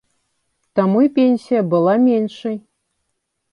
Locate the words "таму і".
0.79-1.11